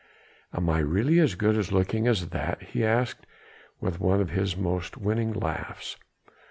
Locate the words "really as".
0.79-1.35